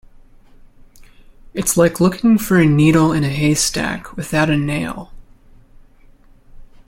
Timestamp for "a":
2.57-2.65, 3.23-3.29, 4.49-4.57